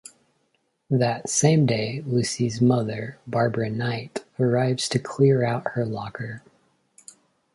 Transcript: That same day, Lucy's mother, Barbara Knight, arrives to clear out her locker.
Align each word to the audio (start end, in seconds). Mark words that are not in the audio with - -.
That 0.89 1.29
same 1.29 1.67
day, 1.67 2.01
Lucy's 2.07 2.59
mother, 2.59 3.19
Barbara 3.27 3.69
Knight, 3.69 4.25
arrives 4.39 4.89
to 4.89 4.97
clear 4.97 5.45
out 5.45 5.73
her 5.75 5.85
locker. 5.85 6.41